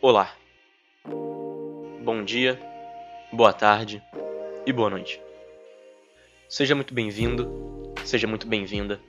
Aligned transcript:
Olá. 0.00 0.32
Bom 2.04 2.22
dia, 2.24 2.56
boa 3.32 3.52
tarde 3.52 4.00
e 4.64 4.72
boa 4.72 4.88
noite. 4.88 5.20
Seja 6.48 6.76
muito 6.76 6.94
bem-vindo, 6.94 7.50
seja 8.04 8.28
muito 8.28 8.46
bem-vinda 8.46 9.00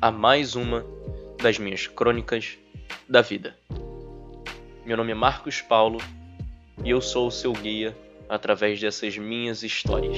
a 0.00 0.10
mais 0.10 0.56
uma 0.56 0.86
das 1.42 1.58
minhas 1.58 1.86
crônicas 1.86 2.56
da 3.06 3.20
vida. 3.20 3.58
Meu 4.86 4.96
nome 4.96 5.12
é 5.12 5.14
Marcos 5.14 5.60
Paulo 5.60 5.98
e 6.82 6.88
eu 6.88 7.02
sou 7.02 7.26
o 7.26 7.30
seu 7.30 7.52
guia 7.52 7.94
através 8.26 8.80
dessas 8.80 9.18
minhas 9.18 9.62
histórias. 9.62 10.16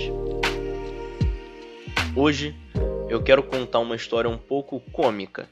Hoje 2.14 2.54
eu 3.10 3.20
quero 3.20 3.42
contar 3.42 3.80
uma 3.80 3.96
história 3.96 4.30
um 4.30 4.38
pouco 4.38 4.78
cômica. 4.92 5.48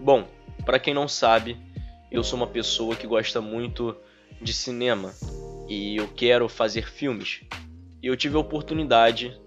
Bom, 0.00 0.26
para 0.66 0.80
quem 0.80 0.92
não 0.92 1.06
sabe, 1.06 1.56
eu 2.10 2.24
sou 2.24 2.38
uma 2.38 2.46
pessoa 2.46 2.96
que 2.96 3.06
gosta 3.06 3.40
muito 3.40 3.96
de 4.40 4.52
cinema 4.52 5.12
e 5.68 5.96
eu 5.96 6.08
quero 6.08 6.48
fazer 6.48 6.88
filmes. 6.88 7.42
E 8.02 8.06
eu 8.06 8.16
tive 8.16 8.36
a 8.36 8.40
oportunidade 8.40 9.38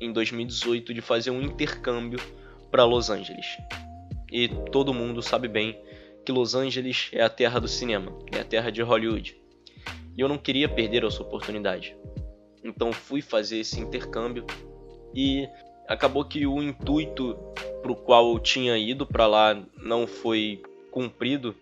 em 0.00 0.12
2018 0.12 0.92
de 0.92 1.00
fazer 1.00 1.30
um 1.30 1.40
intercâmbio 1.40 2.20
para 2.70 2.84
Los 2.84 3.08
Angeles. 3.08 3.46
E 4.30 4.48
todo 4.70 4.92
mundo 4.92 5.22
sabe 5.22 5.48
bem 5.48 5.78
que 6.24 6.32
Los 6.32 6.54
Angeles 6.54 7.08
é 7.12 7.22
a 7.22 7.28
terra 7.28 7.60
do 7.60 7.68
cinema, 7.68 8.12
é 8.32 8.40
a 8.40 8.44
terra 8.44 8.70
de 8.70 8.82
Hollywood. 8.82 9.36
E 10.16 10.20
eu 10.20 10.28
não 10.28 10.38
queria 10.38 10.68
perder 10.68 11.04
essa 11.04 11.22
oportunidade. 11.22 11.96
Então 12.62 12.92
fui 12.92 13.22
fazer 13.22 13.58
esse 13.58 13.80
intercâmbio 13.80 14.46
e 15.14 15.48
acabou 15.88 16.24
que 16.24 16.46
o 16.46 16.62
intuito 16.62 17.34
para 17.82 17.92
o 17.92 17.96
qual 17.96 18.32
eu 18.32 18.38
tinha 18.38 18.76
ido 18.76 19.06
para 19.06 19.26
lá 19.26 19.62
não 19.76 20.06
foi 20.06 20.62
cumprido 20.90 21.54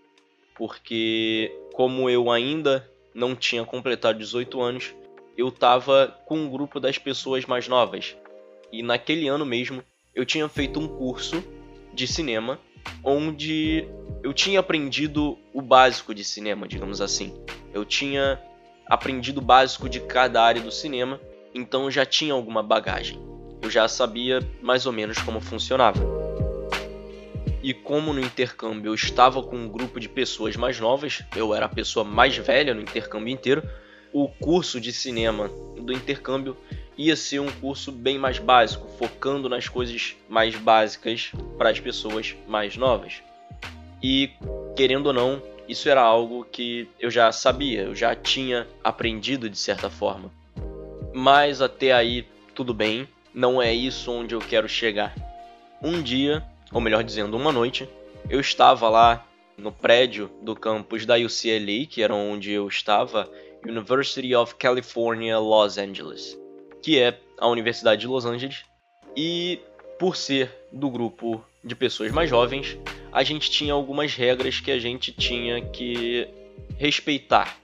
porque 0.60 1.50
como 1.72 2.10
eu 2.10 2.30
ainda 2.30 2.86
não 3.14 3.34
tinha 3.34 3.64
completado 3.64 4.18
18 4.18 4.60
anos, 4.60 4.94
eu 5.34 5.48
estava 5.48 6.14
com 6.26 6.36
um 6.36 6.50
grupo 6.50 6.78
das 6.78 6.98
pessoas 6.98 7.46
mais 7.46 7.66
novas. 7.66 8.14
E 8.70 8.82
naquele 8.82 9.26
ano 9.26 9.46
mesmo, 9.46 9.82
eu 10.14 10.26
tinha 10.26 10.46
feito 10.50 10.78
um 10.78 10.86
curso 10.86 11.42
de 11.94 12.06
cinema 12.06 12.60
onde 13.02 13.88
eu 14.22 14.34
tinha 14.34 14.60
aprendido 14.60 15.38
o 15.54 15.62
básico 15.62 16.14
de 16.14 16.22
cinema, 16.22 16.68
digamos 16.68 17.00
assim. 17.00 17.42
Eu 17.72 17.86
tinha 17.86 18.38
aprendido 18.86 19.38
o 19.38 19.42
básico 19.42 19.88
de 19.88 20.00
cada 20.00 20.42
área 20.42 20.60
do 20.60 20.70
cinema, 20.70 21.18
então 21.54 21.84
eu 21.84 21.90
já 21.90 22.04
tinha 22.04 22.34
alguma 22.34 22.62
bagagem. 22.62 23.18
Eu 23.62 23.70
já 23.70 23.88
sabia 23.88 24.46
mais 24.60 24.84
ou 24.84 24.92
menos 24.92 25.16
como 25.22 25.40
funcionava. 25.40 26.19
E 27.62 27.74
como 27.74 28.12
no 28.12 28.20
intercâmbio 28.20 28.90
eu 28.90 28.94
estava 28.94 29.42
com 29.42 29.56
um 29.56 29.68
grupo 29.68 30.00
de 30.00 30.08
pessoas 30.08 30.56
mais 30.56 30.80
novas, 30.80 31.22
eu 31.36 31.54
era 31.54 31.66
a 31.66 31.68
pessoa 31.68 32.04
mais 32.04 32.36
velha 32.36 32.72
no 32.72 32.80
intercâmbio 32.80 33.32
inteiro, 33.32 33.62
o 34.12 34.28
curso 34.28 34.80
de 34.80 34.92
cinema 34.92 35.48
do 35.76 35.92
intercâmbio 35.92 36.56
ia 36.96 37.16
ser 37.16 37.40
um 37.40 37.50
curso 37.50 37.92
bem 37.92 38.18
mais 38.18 38.38
básico, 38.38 38.88
focando 38.98 39.48
nas 39.48 39.68
coisas 39.68 40.16
mais 40.28 40.54
básicas 40.56 41.32
para 41.56 41.70
as 41.70 41.80
pessoas 41.80 42.36
mais 42.46 42.76
novas. 42.76 43.22
E, 44.02 44.30
querendo 44.76 45.06
ou 45.06 45.12
não, 45.12 45.42
isso 45.68 45.88
era 45.88 46.02
algo 46.02 46.44
que 46.50 46.88
eu 46.98 47.10
já 47.10 47.30
sabia, 47.30 47.82
eu 47.82 47.94
já 47.94 48.14
tinha 48.14 48.66
aprendido 48.82 49.48
de 49.48 49.56
certa 49.56 49.88
forma. 49.88 50.30
Mas 51.14 51.60
até 51.62 51.92
aí, 51.92 52.26
tudo 52.54 52.74
bem, 52.74 53.08
não 53.32 53.62
é 53.62 53.72
isso 53.72 54.10
onde 54.10 54.34
eu 54.34 54.40
quero 54.40 54.68
chegar. 54.68 55.14
Um 55.82 56.02
dia 56.02 56.44
ou 56.72 56.80
melhor 56.80 57.02
dizendo, 57.02 57.36
uma 57.36 57.52
noite, 57.52 57.88
eu 58.28 58.40
estava 58.40 58.88
lá 58.88 59.26
no 59.56 59.72
prédio 59.72 60.30
do 60.42 60.54
campus 60.56 61.04
da 61.04 61.16
UCLA, 61.16 61.86
que 61.88 62.02
era 62.02 62.14
onde 62.14 62.50
eu 62.52 62.66
estava, 62.68 63.30
University 63.64 64.34
of 64.34 64.54
California, 64.54 65.38
Los 65.38 65.76
Angeles, 65.76 66.38
que 66.82 66.98
é 66.98 67.18
a 67.38 67.46
Universidade 67.46 68.00
de 68.00 68.06
Los 68.06 68.24
Angeles, 68.24 68.64
e 69.16 69.60
por 69.98 70.16
ser 70.16 70.50
do 70.72 70.88
grupo 70.88 71.44
de 71.62 71.74
pessoas 71.74 72.10
mais 72.10 72.30
jovens, 72.30 72.78
a 73.12 73.22
gente 73.22 73.50
tinha 73.50 73.74
algumas 73.74 74.14
regras 74.14 74.60
que 74.60 74.70
a 74.70 74.78
gente 74.78 75.12
tinha 75.12 75.60
que 75.60 76.26
respeitar. 76.78 77.58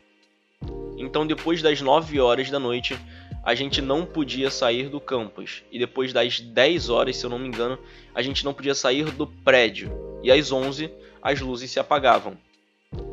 Então, 0.99 1.27
depois 1.27 1.63
das 1.63 1.81
9 1.81 2.21
horas 2.21 2.51
da 2.51 2.59
noite, 2.59 2.99
a 3.47 3.55
gente 3.55 3.81
não 3.81 4.05
podia 4.05 4.51
sair 4.51 4.89
do 4.89 5.01
campus. 5.01 5.63
E 5.71 5.79
depois 5.79 6.13
das 6.13 6.41
10 6.41 6.91
horas, 6.91 7.17
se 7.17 7.25
eu 7.25 7.31
não 7.31 7.39
me 7.39 7.47
engano, 7.47 7.79
a 8.13 8.21
gente 8.21 8.45
não 8.45 8.53
podia 8.53 8.75
sair 8.75 9.05
do 9.13 9.25
prédio. 9.25 9.89
E 10.21 10.33
às 10.33 10.51
11 10.51 10.91
as 11.23 11.41
luzes 11.41 11.71
se 11.71 11.79
apagavam. 11.79 12.37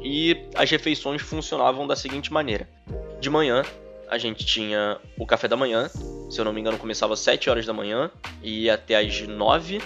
E 0.01 0.35
as 0.55 0.71
refeições 0.71 1.21
funcionavam 1.21 1.85
da 1.85 1.95
seguinte 1.95 2.33
maneira: 2.33 2.67
de 3.21 3.29
manhã 3.29 3.61
a 4.09 4.17
gente 4.17 4.43
tinha 4.43 4.97
o 5.19 5.25
café 5.25 5.47
da 5.47 5.55
manhã, 5.55 5.87
se 6.31 6.41
eu 6.41 6.45
não 6.45 6.51
me 6.51 6.59
engano, 6.59 6.79
começava 6.79 7.13
às 7.13 7.19
7 7.19 7.51
horas 7.51 7.67
da 7.67 7.73
manhã 7.73 8.09
e 8.41 8.63
ia 8.63 8.73
até 8.73 8.97
às 8.97 9.21
9, 9.21 9.81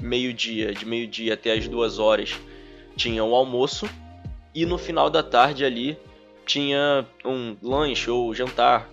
meio-dia, 0.00 0.74
de 0.74 0.84
meio-dia 0.84 1.34
até 1.34 1.52
às 1.52 1.68
2 1.68 2.00
horas 2.00 2.36
tinha 2.96 3.22
o 3.22 3.32
almoço 3.32 3.88
e 4.52 4.66
no 4.66 4.76
final 4.76 5.08
da 5.08 5.22
tarde 5.22 5.64
ali 5.64 5.96
tinha 6.44 7.06
um 7.24 7.56
lanche 7.62 8.10
ou 8.10 8.34
jantar 8.34 8.90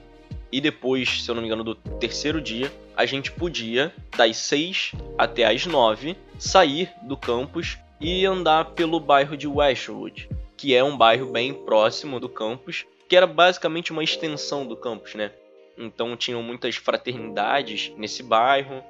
e 0.55 0.61
depois, 0.61 1.21
se 1.21 1.29
eu 1.29 1.35
não 1.35 1.41
me 1.41 1.49
engano, 1.49 1.65
do 1.65 1.75
terceiro 1.75 2.39
dia, 2.39 2.71
a 2.95 3.05
gente 3.05 3.29
podia, 3.29 3.93
das 4.15 4.37
6 4.37 4.93
até 5.17 5.43
as 5.43 5.65
9, 5.65 6.15
sair 6.39 6.89
do 7.03 7.17
campus 7.17 7.77
e 7.99 8.25
andar 8.25 8.63
pelo 8.71 8.97
bairro 8.97 9.35
de 9.35 9.49
Westwood, 9.49 10.29
que 10.55 10.73
é 10.73 10.81
um 10.81 10.95
bairro 10.95 11.25
bem 11.25 11.53
próximo 11.53 12.21
do 12.21 12.29
campus, 12.29 12.85
que 13.09 13.17
era 13.17 13.27
basicamente 13.27 13.91
uma 13.91 14.01
extensão 14.01 14.65
do 14.65 14.77
campus, 14.77 15.13
né? 15.15 15.29
Então 15.77 16.15
tinham 16.15 16.41
muitas 16.41 16.77
fraternidades 16.77 17.91
nesse 17.97 18.23
bairro, 18.23 18.81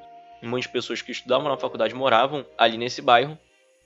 muitas 0.44 0.72
pessoas 0.72 1.02
que 1.02 1.12
estudavam 1.12 1.50
na 1.50 1.58
faculdade 1.58 1.96
moravam 1.96 2.46
ali 2.56 2.78
nesse 2.78 3.02
bairro. 3.02 3.36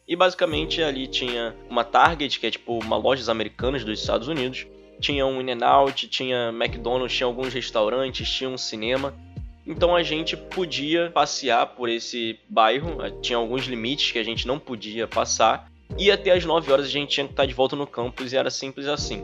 E 0.06 0.18
basicamente 0.18 0.84
ali 0.84 1.08
tinha 1.08 1.56
uma 1.70 1.86
Target, 1.86 2.42
que 2.42 2.48
é 2.48 2.52
tipo 2.52 2.78
uma 2.78 2.98
lojas 2.98 3.30
americanas 3.30 3.86
dos 3.86 4.02
Estados 4.02 4.28
Unidos, 4.28 4.68
tinha 5.00 5.26
um 5.26 5.42
In-N-Out, 5.42 6.08
tinha 6.08 6.50
McDonald's, 6.50 7.16
tinha 7.16 7.28
alguns 7.28 7.54
restaurantes, 7.54 8.30
tinha 8.30 8.50
um 8.50 8.58
cinema. 8.58 9.14
Então 9.66 9.96
a 9.96 10.04
gente 10.04 10.36
podia 10.36 11.12
passear 11.12 11.66
por 11.68 11.90
esse 11.90 12.40
bairro, 12.50 12.98
tinha 13.22 13.38
alguns 13.38 13.66
limites 13.66 14.12
que 14.12 14.20
a 14.20 14.24
gente 14.24 14.48
não 14.48 14.58
podia 14.58 15.08
passar, 15.08 15.70
e 15.98 16.12
até 16.12 16.32
as 16.32 16.44
9 16.44 16.72
horas 16.72 16.86
a 16.86 16.90
gente 16.90 17.10
tinha 17.10 17.26
que 17.26 17.34
estar 17.34 17.46
de 17.46 17.54
volta 17.54 17.76
no 17.76 17.86
campus 17.86 18.34
e 18.34 18.38
era 18.38 18.50
simples 18.50 18.88
assim. 18.88 19.24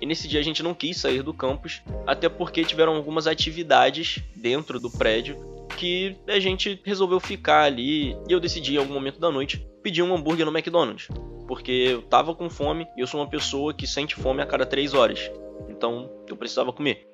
E 0.00 0.06
nesse 0.06 0.26
dia 0.26 0.40
a 0.40 0.42
gente 0.42 0.62
não 0.62 0.72
quis 0.72 0.96
sair 0.96 1.22
do 1.22 1.34
campus, 1.34 1.82
até 2.06 2.28
porque 2.28 2.64
tiveram 2.64 2.94
algumas 2.94 3.26
atividades 3.26 4.20
dentro 4.34 4.80
do 4.80 4.90
prédio 4.90 5.36
que 5.76 6.16
a 6.28 6.38
gente 6.40 6.80
resolveu 6.84 7.20
ficar 7.20 7.64
ali 7.64 8.12
e 8.28 8.32
eu 8.32 8.40
decidi 8.40 8.74
em 8.74 8.78
algum 8.78 8.94
momento 8.94 9.18
da 9.18 9.30
noite 9.30 9.64
pedir 9.82 10.02
um 10.02 10.14
hambúrguer 10.14 10.44
no 10.44 10.52
McDonald's 10.52 11.08
porque 11.50 11.72
eu 11.72 12.02
tava 12.02 12.32
com 12.32 12.48
fome 12.48 12.86
e 12.96 13.00
eu 13.00 13.08
sou 13.08 13.18
uma 13.18 13.26
pessoa 13.26 13.74
que 13.74 13.84
sente 13.84 14.14
fome 14.14 14.40
a 14.40 14.46
cada 14.46 14.64
3 14.64 14.94
horas. 14.94 15.28
Então 15.68 16.08
eu 16.28 16.36
precisava 16.36 16.72
comer. 16.72 17.08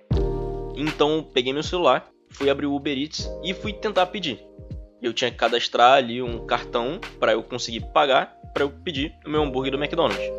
Então 0.76 1.26
peguei 1.32 1.54
meu 1.54 1.62
celular, 1.62 2.06
fui 2.28 2.50
abrir 2.50 2.66
o 2.66 2.74
Uber 2.76 2.98
Eats 2.98 3.26
e 3.42 3.54
fui 3.54 3.72
tentar 3.72 4.04
pedir. 4.04 4.38
Eu 5.00 5.14
tinha 5.14 5.30
que 5.30 5.38
cadastrar 5.38 5.94
ali 5.94 6.20
um 6.20 6.44
cartão 6.44 7.00
para 7.18 7.32
eu 7.32 7.42
conseguir 7.42 7.80
pagar 7.94 8.36
para 8.52 8.62
eu 8.62 8.68
pedir 8.68 9.14
o 9.24 9.30
meu 9.30 9.42
hambúrguer 9.42 9.72
do 9.72 9.82
McDonald's. 9.82 10.30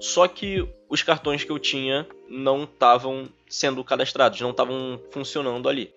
Só 0.00 0.26
que 0.26 0.66
os 0.88 1.02
cartões 1.02 1.44
que 1.44 1.52
eu 1.52 1.58
tinha 1.58 2.06
não 2.30 2.64
estavam 2.64 3.28
sendo 3.46 3.84
cadastrados, 3.84 4.40
não 4.40 4.52
estavam 4.52 4.98
funcionando 5.10 5.68
ali. 5.68 5.92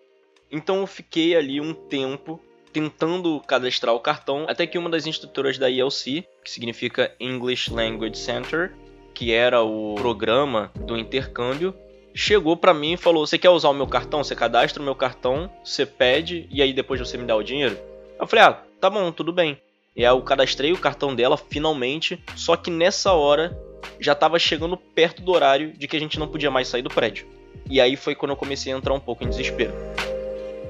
Então 0.51 0.81
eu 0.81 0.87
fiquei 0.87 1.33
ali 1.33 1.61
um 1.61 1.73
tempo 1.73 2.41
tentando 2.71 3.39
cadastrar 3.41 3.93
o 3.93 3.99
cartão, 3.99 4.45
até 4.47 4.65
que 4.65 4.77
uma 4.77 4.89
das 4.89 5.05
instrutoras 5.05 5.57
da 5.57 5.69
ILC, 5.69 6.25
que 6.43 6.51
significa 6.51 7.13
English 7.19 7.71
Language 7.71 8.17
Center, 8.17 8.73
que 9.13 9.31
era 9.31 9.61
o 9.61 9.95
programa 9.95 10.71
do 10.75 10.97
intercâmbio, 10.97 11.75
chegou 12.13 12.55
para 12.55 12.73
mim 12.73 12.93
e 12.93 12.97
falou: 12.97 13.25
"Você 13.25 13.37
quer 13.37 13.49
usar 13.49 13.69
o 13.69 13.73
meu 13.73 13.87
cartão? 13.87 14.23
Você 14.23 14.35
cadastra 14.35 14.81
o 14.81 14.85
meu 14.85 14.95
cartão, 14.95 15.49
você 15.63 15.85
pede 15.85 16.47
e 16.49 16.61
aí 16.61 16.73
depois 16.73 16.99
você 16.99 17.17
me 17.17 17.25
dá 17.25 17.35
o 17.35 17.43
dinheiro?" 17.43 17.77
Eu 18.19 18.27
falei: 18.27 18.45
"Ah, 18.45 18.63
tá 18.79 18.89
bom, 18.89 19.11
tudo 19.11 19.31
bem." 19.31 19.57
E 19.95 20.05
aí 20.05 20.11
eu 20.11 20.21
cadastrei 20.21 20.71
o 20.71 20.77
cartão 20.77 21.13
dela 21.13 21.35
finalmente, 21.37 22.23
só 22.35 22.55
que 22.55 22.71
nessa 22.71 23.11
hora 23.11 23.57
já 23.99 24.13
estava 24.13 24.39
chegando 24.39 24.77
perto 24.77 25.21
do 25.21 25.31
horário 25.31 25.73
de 25.73 25.87
que 25.87 25.97
a 25.97 25.99
gente 25.99 26.17
não 26.17 26.27
podia 26.27 26.49
mais 26.49 26.67
sair 26.67 26.81
do 26.81 26.89
prédio. 26.89 27.27
E 27.69 27.79
aí 27.79 27.95
foi 27.95 28.15
quando 28.15 28.31
eu 28.31 28.37
comecei 28.37 28.73
a 28.73 28.77
entrar 28.77 28.93
um 28.93 28.99
pouco 28.99 29.23
em 29.23 29.29
desespero. 29.29 29.73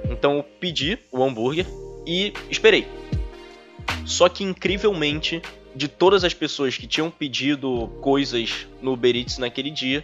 Então 0.09 0.37
eu 0.37 0.43
pedi 0.43 0.97
o 1.11 1.23
hambúrguer, 1.23 1.65
e 2.05 2.33
esperei. 2.49 2.87
Só 4.05 4.27
que 4.27 4.43
incrivelmente, 4.43 5.41
de 5.75 5.87
todas 5.87 6.23
as 6.23 6.33
pessoas 6.33 6.77
que 6.77 6.87
tinham 6.87 7.09
pedido 7.09 7.87
coisas 8.01 8.67
no 8.81 8.93
Uber 8.93 9.15
Eats 9.15 9.37
naquele 9.37 9.69
dia, 9.69 10.01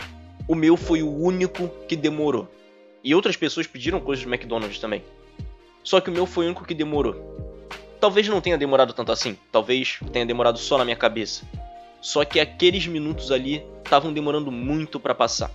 o 0.47 0.55
meu 0.55 0.77
foi 0.77 1.01
o 1.01 1.11
único 1.11 1.69
que 1.87 1.95
demorou. 1.95 2.47
E 3.03 3.13
outras 3.13 3.35
pessoas 3.35 3.67
pediram 3.67 3.99
coisas 3.99 4.25
do 4.25 4.33
McDonald's 4.33 4.79
também. 4.79 5.03
Só 5.83 5.99
que 5.99 6.09
o 6.09 6.13
meu 6.13 6.25
foi 6.25 6.45
o 6.45 6.47
único 6.47 6.65
que 6.65 6.73
demorou. 6.73 7.15
Talvez 7.99 8.27
não 8.27 8.41
tenha 8.41 8.57
demorado 8.57 8.93
tanto 8.93 9.11
assim, 9.11 9.37
talvez 9.51 9.99
tenha 10.11 10.25
demorado 10.25 10.59
só 10.59 10.77
na 10.77 10.85
minha 10.85 10.95
cabeça. 10.95 11.47
Só 12.01 12.23
que 12.23 12.39
aqueles 12.39 12.85
minutos 12.85 13.31
ali 13.31 13.63
estavam 13.83 14.13
demorando 14.13 14.51
muito 14.51 14.99
para 14.99 15.15
passar. 15.15 15.51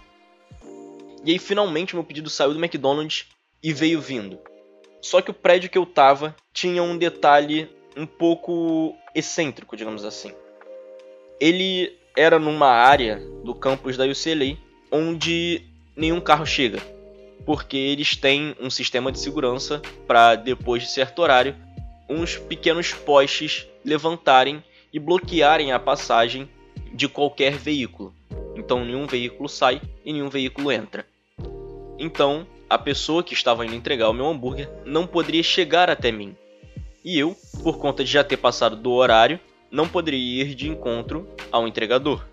E 1.25 1.31
aí 1.31 1.39
finalmente 1.39 1.95
meu 1.95 2.03
pedido 2.03 2.29
saiu 2.29 2.53
do 2.53 2.59
McDonald's 2.59 3.27
e 3.63 3.73
veio 3.73 4.01
vindo. 4.01 4.39
Só 5.03 5.21
que 5.21 5.33
o 5.33 5.35
prédio 5.35 5.69
que 5.69 5.77
eu 5.77 5.85
tava 5.85 6.35
tinha 6.53 6.83
um 6.83 6.97
detalhe 6.97 7.69
um 7.97 8.07
pouco 8.07 8.95
excêntrico, 9.15 9.77
digamos 9.77 10.05
assim. 10.05 10.33
Ele 11.41 11.93
era 12.17 12.39
numa 12.39 12.69
área 12.69 13.21
do 13.43 13.55
campus 13.55 13.97
da 13.97 14.05
UCLA 14.05 14.57
onde 14.91 15.63
nenhum 15.97 16.21
carro 16.21 16.47
chega, 16.47 16.79
porque 17.45 17.77
eles 17.77 18.15
têm 18.17 18.55
um 18.61 18.71
sistema 18.71 19.11
de 19.11 19.19
segurança 19.19 19.83
para 20.07 20.37
depois 20.37 20.85
de 20.85 20.91
certo 20.91 21.21
horário 21.21 21.57
uns 22.09 22.37
pequenos 22.37 22.93
postes 22.93 23.67
levantarem 23.85 24.63
e 24.93 25.01
bloquearem 25.01 25.73
a 25.73 25.81
passagem 25.81 26.49
de 26.93 27.09
qualquer 27.09 27.55
veículo. 27.55 28.15
Então 28.55 28.85
nenhum 28.85 29.07
veículo 29.07 29.49
sai 29.49 29.81
e 30.05 30.13
nenhum 30.13 30.29
veículo 30.29 30.71
entra. 30.71 31.05
Então, 31.99 32.47
a 32.73 32.79
pessoa 32.79 33.23
que 33.23 33.35
estava 33.35 33.67
indo 33.67 33.75
entregar 33.75 34.09
o 34.09 34.15
meu 34.15 34.27
hambúrguer 34.27 34.67
não 34.87 35.07
poderia 35.07 35.43
chegar 35.43 35.91
até 35.91 36.11
mim. 36.11 36.35
E 37.05 37.19
eu, 37.19 37.37
por 37.63 37.77
conta 37.77 38.03
de 38.03 38.11
já 38.11 38.25
ter 38.25 38.39
passado 38.39 38.77
do 38.77 38.91
horário, 38.93 39.39
não 39.71 39.87
poderia 39.87 40.43
ir 40.43 40.55
de 40.55 40.71
encontro 40.71 41.29
ao 41.51 41.69
entregador. 41.69 42.25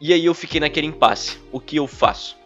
E 0.00 0.12
aí 0.12 0.24
eu 0.24 0.34
fiquei 0.34 0.58
naquele 0.58 0.88
impasse. 0.88 1.38
O 1.52 1.60
que 1.60 1.76
eu 1.76 1.86
faço? 1.86 2.36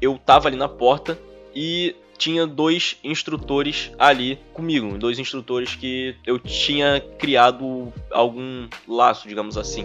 Eu 0.00 0.16
tava 0.16 0.48
ali 0.48 0.56
na 0.56 0.66
porta 0.66 1.18
e 1.54 1.94
tinha 2.16 2.46
dois 2.46 2.96
instrutores 3.04 3.92
ali 3.98 4.38
comigo, 4.54 4.96
dois 4.96 5.18
instrutores 5.18 5.74
que 5.76 6.16
eu 6.24 6.38
tinha 6.38 7.04
criado 7.18 7.92
algum 8.10 8.66
laço, 8.88 9.28
digamos 9.28 9.58
assim. 9.58 9.84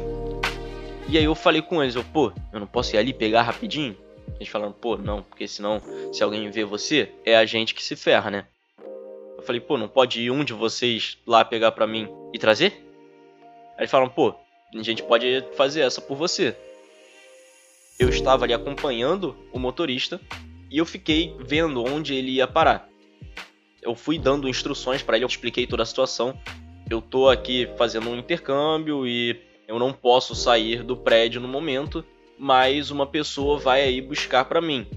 E 1.09 1.17
aí 1.17 1.25
eu 1.25 1.35
falei 1.35 1.61
com 1.61 1.83
eles, 1.83 1.95
eu, 1.95 2.03
pô, 2.05 2.31
eu 2.53 2.61
não 2.61 2.67
posso 2.67 2.95
ir 2.95 2.97
ali 2.97 3.11
pegar 3.11 3.41
rapidinho? 3.41 3.93
Eles 4.35 4.47
falaram, 4.47 4.71
pô, 4.71 4.97
não, 4.97 5.23
porque 5.23 5.47
senão 5.47 5.81
se 6.13 6.23
alguém 6.23 6.49
vê 6.49 6.63
você, 6.63 7.11
é 7.25 7.35
a 7.35 7.45
gente 7.45 7.73
que 7.73 7.83
se 7.83 7.95
ferra, 7.95 8.29
né? 8.29 8.45
Eu 9.37 9.43
falei, 9.43 9.61
pô, 9.61 9.77
não 9.77 9.87
pode 9.87 10.21
ir 10.21 10.31
um 10.31 10.43
de 10.43 10.53
vocês 10.53 11.17
lá 11.25 11.45
pegar 11.45 11.71
pra 11.71 11.87
mim 11.87 12.07
e 12.33 12.37
trazer? 12.39 12.73
Aí 13.77 13.81
eles 13.81 13.91
falaram, 13.91 14.11
pô, 14.11 14.33
a 14.75 14.83
gente 14.83 15.01
pode 15.01 15.43
fazer 15.55 15.81
essa 15.81 16.01
por 16.01 16.15
você. 16.15 16.55
Eu 17.97 18.09
estava 18.09 18.45
ali 18.45 18.53
acompanhando 18.53 19.35
o 19.51 19.59
motorista 19.59 20.21
e 20.69 20.77
eu 20.77 20.85
fiquei 20.85 21.35
vendo 21.39 21.83
onde 21.83 22.13
ele 22.13 22.31
ia 22.31 22.47
parar. 22.47 22.87
Eu 23.81 23.95
fui 23.95 24.19
dando 24.19 24.47
instruções 24.47 25.01
para 25.01 25.15
ele, 25.15 25.25
eu 25.25 25.29
expliquei 25.29 25.65
toda 25.65 25.83
a 25.83 25.85
situação. 25.85 26.37
Eu 26.89 27.01
tô 27.01 27.29
aqui 27.29 27.69
fazendo 27.77 28.09
um 28.09 28.17
intercâmbio 28.17 29.07
e 29.07 29.41
eu 29.67 29.79
não 29.79 29.93
posso 29.93 30.35
sair 30.35 30.83
do 30.83 30.97
prédio 30.97 31.39
no 31.39 31.47
momento, 31.47 32.03
mas 32.39 32.89
uma 32.89 33.05
pessoa 33.05 33.59
vai 33.59 33.81
aí 33.81 34.01
buscar 34.01 34.45
para 34.45 34.61
mim. 34.61 34.87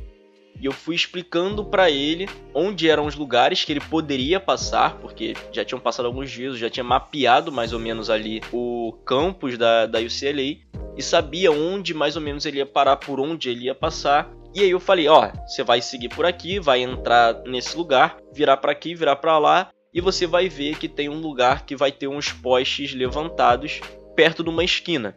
E 0.61 0.67
eu 0.67 0.73
fui 0.73 0.95
explicando 0.95 1.65
para 1.65 1.91
ele 1.91 2.29
onde 2.55 2.89
eram 2.89 3.07
os 3.07 3.17
lugares 3.17 3.65
que 3.65 3.73
ele 3.73 3.81
poderia 3.81 4.39
passar, 4.39 4.97
porque 4.99 5.35
já 5.51 5.65
tinham 5.65 5.81
passado 5.81 6.07
alguns 6.07 6.31
dias, 6.31 6.57
já 6.57 6.71
tinha 6.71 6.85
mapeado 6.85 7.51
mais 7.51 7.73
ou 7.73 7.81
menos 7.81 8.09
ali 8.09 8.41
o 8.53 8.93
campus 9.05 9.59
da, 9.59 9.87
da 9.87 9.99
UCLA 9.99 10.61
e 10.97 11.03
sabia 11.03 11.51
onde 11.51 11.93
mais 11.93 12.15
ou 12.15 12.23
menos 12.23 12.47
ele 12.47 12.59
ia 12.59 12.67
parar, 12.67 12.97
por 12.97 13.19
onde 13.19 13.51
ele 13.51 13.65
ia 13.65 13.75
passar. 13.75 14.31
E 14.55 14.61
aí 14.61 14.71
eu 14.71 14.79
falei, 14.79 15.09
ó, 15.09 15.33
você 15.47 15.65
vai 15.65 15.83
seguir 15.83 16.11
por 16.11 16.25
aqui, 16.25 16.61
vai 16.61 16.81
entrar 16.83 17.43
nesse 17.45 17.77
lugar, 17.77 18.19
virar 18.33 18.59
para 18.59 18.71
aqui, 18.71 18.95
virar 18.95 19.17
para 19.17 19.39
lá, 19.39 19.71
e 19.93 20.01
você 20.01 20.27
vai 20.27 20.49
ver 20.49 20.79
que 20.79 20.89
tem 20.89 21.09
um 21.09 21.21
lugar 21.21 21.67
que 21.67 21.75
vai 21.75 21.91
ter 21.91 22.07
uns 22.07 22.31
postes 22.31 22.95
levantados 22.95 23.81
perto 24.15 24.45
de 24.45 24.51
uma 24.51 24.63
esquina. 24.63 25.17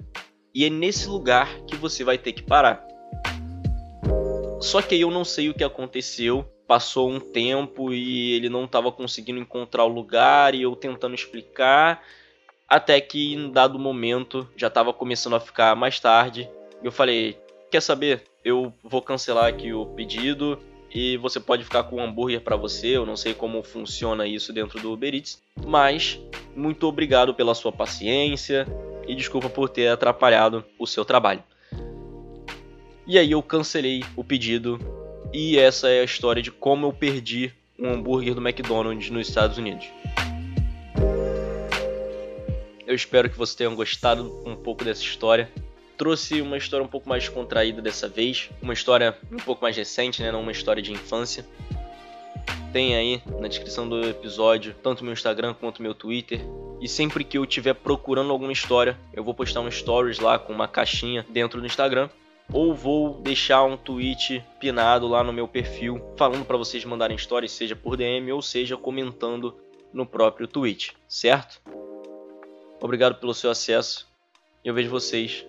E 0.56 0.64
é 0.64 0.70
nesse 0.70 1.10
lugar 1.10 1.50
que 1.68 1.76
você 1.76 2.02
vai 2.02 2.18
ter 2.18 2.32
que 2.32 2.42
parar. 2.42 2.88
Só 4.62 4.82
que 4.82 4.96
aí 4.96 5.02
eu 5.02 5.12
não 5.12 5.26
sei 5.26 5.50
o 5.50 5.54
que 5.54 5.66
aconteceu. 5.66 6.50
Passou 6.66 7.12
um 7.12 7.20
tempo 7.20 7.94
e 7.94 8.32
ele 8.32 8.48
não 8.48 8.64
estava 8.64 8.90
conseguindo 8.90 9.38
encontrar 9.38 9.84
o 9.84 9.90
lugar 9.90 10.56
e 10.56 10.62
eu 10.62 10.74
tentando 10.74 11.14
explicar. 11.14 12.02
Até 12.70 13.02
que 13.02 13.34
em 13.34 13.52
dado 13.52 13.78
momento 13.78 14.50
já 14.56 14.68
estava 14.68 14.94
começando 14.94 15.36
a 15.36 15.42
ficar 15.42 15.76
mais 15.76 16.00
tarde. 16.00 16.50
Eu 16.82 16.92
falei: 16.92 17.38
Quer 17.70 17.82
saber? 17.82 18.24
Eu 18.44 18.74
vou 18.82 19.02
cancelar 19.02 19.48
aqui 19.48 19.74
o 19.74 19.86
pedido 19.88 20.58
e 20.90 21.18
você 21.18 21.38
pode 21.38 21.66
ficar 21.66 21.84
com 21.84 21.98
um 21.98 22.04
hambúrguer 22.04 22.40
para 22.40 22.56
você. 22.56 22.96
Eu 22.96 23.06
não 23.06 23.18
sei 23.18 23.34
como 23.34 23.62
funciona 23.62 24.26
isso 24.26 24.54
dentro 24.54 24.80
do 24.80 24.94
Uber 24.94 25.14
Eats, 25.14 25.42
mas 25.66 26.18
muito 26.56 26.88
obrigado 26.88 27.34
pela 27.34 27.54
sua 27.54 27.74
paciência 27.74 28.66
e 29.08 29.16
desculpa 29.16 29.50
por 29.50 29.70
ter 29.70 29.88
atrapalhado 29.88 30.64
o 30.80 30.88
seu 30.88 31.06
trabalho. 31.06 31.44
E 33.08 33.20
aí 33.20 33.32
eu 33.32 33.44
cancelei 33.44 34.04
o 34.16 34.24
pedido 34.24 34.80
e 35.34 35.58
essa 35.58 35.90
é 35.90 36.02
a 36.02 36.04
história 36.04 36.42
de 36.42 36.52
como 36.52 36.88
eu 36.88 36.94
perdi 36.94 37.54
um 37.78 37.94
hambúrguer 37.94 38.34
do 38.34 38.42
McDonald's 38.42 39.10
nos 39.10 39.28
Estados 39.28 39.58
Unidos. 39.58 39.88
Eu 42.88 42.96
espero 42.96 43.30
que 43.30 43.38
vocês 43.38 43.56
tenham 43.56 43.76
gostado 43.76 44.42
um 44.46 44.56
pouco 44.56 44.84
dessa 44.84 45.02
história. 45.02 45.52
Trouxe 45.98 46.42
uma 46.42 46.58
história 46.58 46.84
um 46.84 46.90
pouco 46.90 47.08
mais 47.08 47.28
contraída 47.30 47.82
dessa 47.82 48.08
vez, 48.08 48.50
uma 48.62 48.74
história 48.74 49.18
um 49.32 49.38
pouco 49.38 49.62
mais 49.62 49.76
recente, 49.76 50.22
né, 50.22 50.32
não 50.32 50.42
uma 50.42 50.52
história 50.52 50.82
de 50.82 50.92
infância 50.92 51.46
tem 52.76 52.94
aí 52.94 53.22
na 53.40 53.48
descrição 53.48 53.88
do 53.88 54.06
episódio 54.06 54.76
tanto 54.84 55.02
meu 55.02 55.14
Instagram 55.14 55.54
quanto 55.54 55.82
meu 55.82 55.96
Twitter. 55.96 56.42
E 56.82 56.90
sempre 56.90 57.24
que 57.24 57.38
eu 57.38 57.46
estiver 57.46 57.74
procurando 57.74 58.34
alguma 58.34 58.52
história, 58.52 59.00
eu 59.14 59.24
vou 59.24 59.34
postar 59.34 59.62
um 59.62 59.72
stories 59.72 60.20
lá 60.20 60.38
com 60.38 60.52
uma 60.52 60.68
caixinha 60.68 61.26
dentro 61.30 61.62
do 61.62 61.66
Instagram. 61.66 62.10
Ou 62.52 62.76
vou 62.76 63.22
deixar 63.22 63.64
um 63.64 63.78
tweet 63.78 64.44
pinado 64.60 65.08
lá 65.08 65.24
no 65.24 65.32
meu 65.32 65.48
perfil 65.48 66.02
falando 66.18 66.44
para 66.44 66.58
vocês 66.58 66.84
mandarem 66.84 67.16
histórias, 67.16 67.54
seja 67.54 67.78
por 67.78 67.96
DM 67.96 68.30
ou 68.34 68.42
seja 68.42 68.76
comentando 68.76 69.56
no 69.94 70.06
próprio 70.06 70.46
tweet, 70.46 70.98
certo? 71.08 71.62
Obrigado 72.82 73.22
pelo 73.22 73.34
seu 73.34 73.50
acesso 73.50 74.06
e 74.66 74.68
eu 74.68 74.74
vejo 74.74 74.90
vocês 74.90 75.46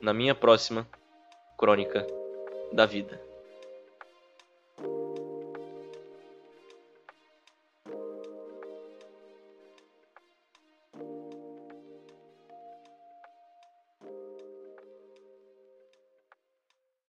na 0.00 0.14
minha 0.14 0.34
próxima 0.34 0.88
Crônica 1.58 2.06
da 2.72 2.86
Vida. 2.86 3.33